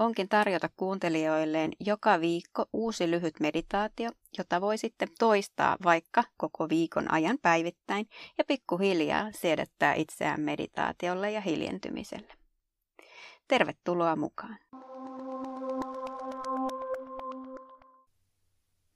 [0.00, 7.12] onkin tarjota kuuntelijoilleen joka viikko uusi lyhyt meditaatio, jota voi sitten toistaa vaikka koko viikon
[7.12, 12.32] ajan päivittäin ja pikkuhiljaa siedättää itseään meditaatiolle ja hiljentymiselle.
[13.48, 14.58] Tervetuloa mukaan!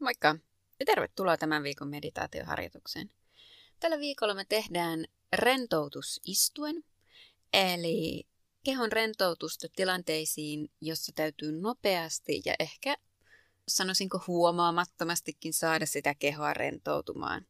[0.01, 0.37] Moikka
[0.81, 3.11] ja tervetuloa tämän viikon meditaatioharjoitukseen.
[3.81, 6.85] Tällä viikolla me tehdään rentoutus istuen,
[7.53, 8.27] eli
[8.65, 12.97] kehon rentoutusta tilanteisiin, jossa täytyy nopeasti ja ehkä
[13.69, 17.47] sanoisinko huomaamattomastikin saada sitä kehoa rentoutumaan,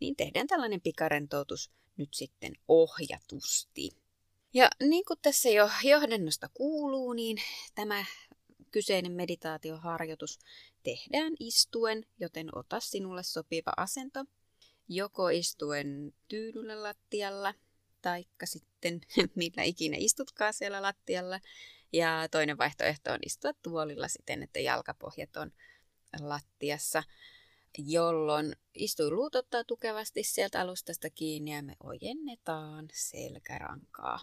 [0.00, 3.90] niin tehdään tällainen pikarentoutus nyt sitten ohjatusti.
[4.54, 7.36] Ja niin kuin tässä jo johdennosta kuuluu, niin
[7.74, 8.04] tämä
[8.70, 10.38] kyseinen meditaatioharjoitus
[10.82, 14.24] tehdään istuen, joten ota sinulle sopiva asento,
[14.88, 17.54] joko istuen tyydyllä lattialla–
[18.02, 19.00] taikka sitten
[19.34, 21.40] millä ikinä istutkaa siellä lattialla.
[21.92, 25.52] Ja toinen vaihtoehto on istua tuolilla siten, että jalkapohjat on
[26.20, 27.02] lattiassa,
[27.78, 34.20] jolloin istuinluut ottaa tukevasti sieltä alustasta kiinni ja me ojennetaan selkärankaa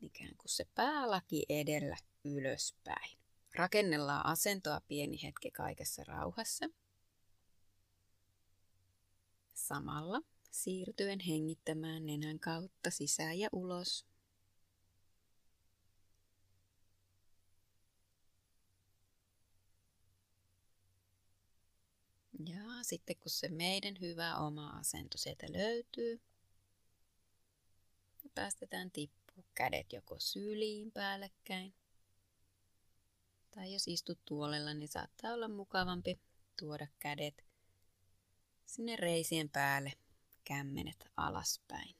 [0.00, 3.18] ikään kuin se päälaki edellä ylöspäin.
[3.54, 6.66] Rakennellaan asentoa pieni hetki kaikessa rauhassa.
[9.54, 14.06] Samalla siirtyen hengittämään nenän kautta sisään ja ulos.
[22.46, 26.20] Ja sitten kun se meidän hyvä oma asento sieltä löytyy,
[28.24, 31.74] me päästetään tippua kädet joko syliin päällekkäin.
[33.50, 36.20] Tai jos istut tuolella, niin saattaa olla mukavampi
[36.58, 37.44] tuoda kädet
[38.66, 39.92] sinne reisien päälle
[40.48, 41.94] kämmenet alaspäin.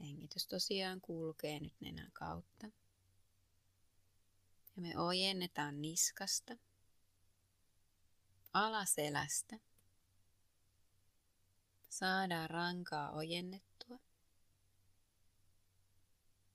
[0.00, 2.66] Hengitys tosiaan kulkee nyt nenän kautta.
[4.76, 6.56] Ja me ojennetaan niskasta,
[8.52, 9.58] alaselästä.
[11.88, 13.98] Saadaan rankaa ojennettua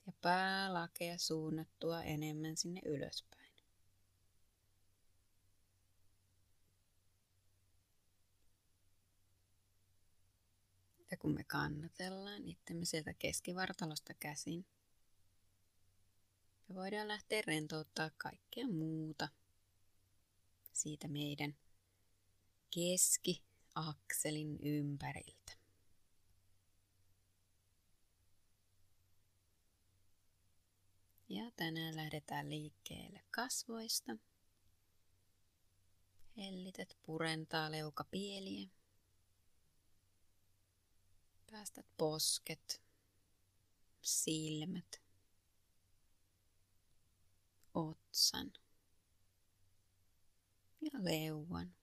[0.05, 3.46] ja päälakea suunnattua enemmän sinne ylöspäin.
[11.19, 14.65] Kun me kannatellaan itsemme sieltä keskivartalosta käsin,
[16.69, 19.29] me voidaan lähteä rentouttaa kaikkea muuta
[20.73, 21.57] siitä meidän
[22.75, 25.57] keskiakselin ympäriltä.
[31.29, 34.17] Ja tänään lähdetään liikkeelle kasvoista.
[36.37, 38.76] Hellität purentaa leukapieliä.
[41.51, 42.81] Päästät posket,
[44.01, 45.01] silmät,
[47.73, 48.53] otsan
[50.81, 51.75] ja leuan,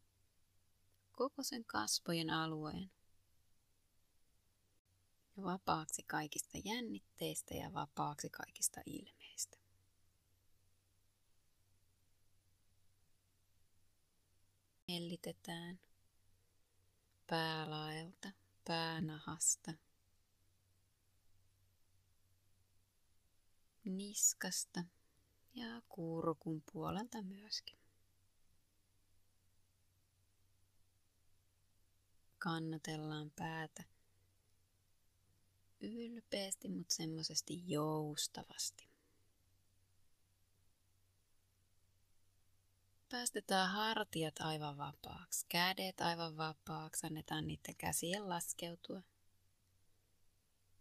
[1.13, 2.91] koko sen kasvojen alueen.
[5.37, 9.57] Ja vapaaksi kaikista jännitteistä ja vapaaksi kaikista ilmeistä.
[14.89, 15.81] Hellitetään
[17.27, 19.75] päälaelta päänahasta,
[23.85, 24.85] niskasta
[25.55, 27.79] ja kurkun puolelta myöskin.
[32.39, 33.85] Kannatellaan päätä
[35.81, 38.94] ylpeästi, mutta semmoisesti joustavasti.
[43.15, 49.03] Päästetään hartiat aivan vapaaksi, kädet aivan vapaaksi, annetaan niiden käsien laskeutua.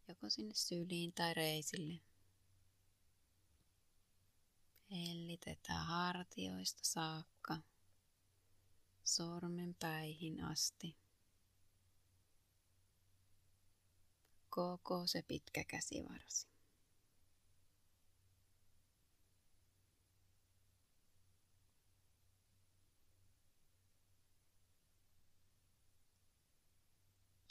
[0.08, 2.00] Joko sinne syliin tai reisille.
[4.92, 7.58] Hellitetään hartioista saakka
[9.04, 10.98] sormenpäihin asti.
[14.50, 16.53] Koko se pitkä käsivarsi.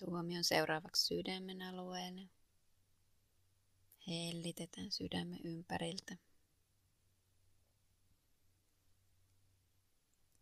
[0.05, 2.29] Tuomion seuraavaksi sydämen alueelle.
[4.07, 6.17] Hellitetään sydämen ympäriltä.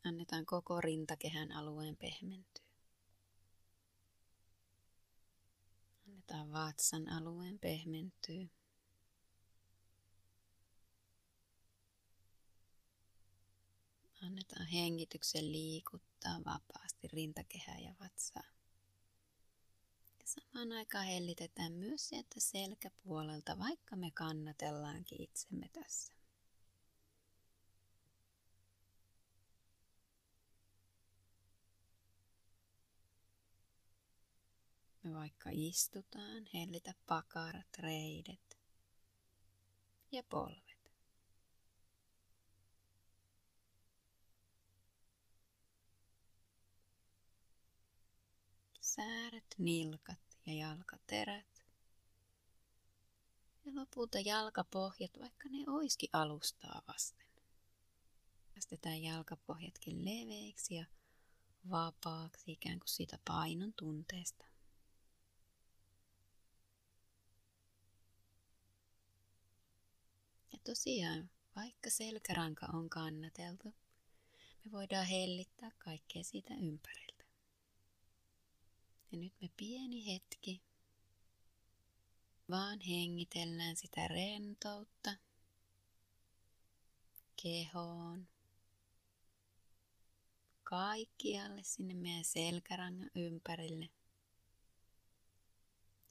[0.05, 2.65] Annetaan koko rintakehän alueen pehmentyä.
[6.09, 8.47] Annetaan vatsan alueen pehmentyä.
[14.23, 18.60] Annetaan hengityksen liikuttaa vapaasti rintakehää ja vatsaa.
[20.61, 26.13] Samaan aikaan hellitetään myös sieltä selkäpuolelta, vaikka me kannatellaankin itsemme tässä.
[35.03, 38.59] Me vaikka istutaan, hellitä pakarat, reidet
[40.13, 40.93] ja polvet.
[48.81, 51.65] Sääret, nilkat ja jalkaterät.
[53.65, 57.27] Ja lopulta jalkapohjat, vaikka ne oiski alustaa vasten.
[58.55, 60.85] Päästetään jalkapohjatkin leveiksi ja
[61.71, 64.45] vapaaksi ikään kuin siitä painon tunteesta.
[70.53, 73.75] Ja tosiaan, vaikka selkäranka on kannateltu,
[74.65, 77.10] me voidaan hellittää kaikkea siitä ympäriltä.
[79.13, 80.63] Ja nyt me pieni hetki
[82.51, 85.17] vaan hengitellään sitä rentoutta
[87.43, 88.29] kehoon,
[90.65, 93.91] kaikkialle sinne meidän selkärangan ympärille,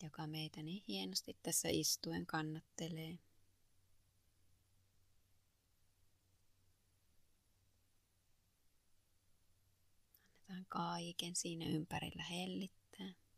[0.03, 3.19] joka meitä niin hienosti tässä istuen kannattelee.
[10.59, 12.88] Annetaan kaiken siinä ympärillä hellittää.
[12.99, 13.28] there.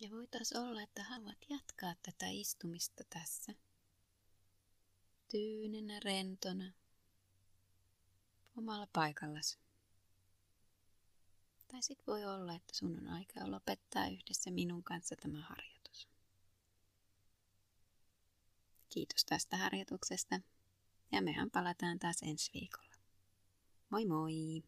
[0.00, 3.54] Ja voitaisiin olla, että haluat jatkaa tätä istumista tässä.
[5.28, 6.72] Tyynenä, rentona,
[8.56, 9.58] omalla paikallasi.
[11.68, 16.08] Tai sitten voi olla, että sun on aika lopettaa yhdessä minun kanssa tämä harjoitus.
[18.88, 20.40] Kiitos tästä harjoituksesta
[21.12, 22.94] ja mehän palataan taas ensi viikolla.
[23.90, 24.62] Moi moi!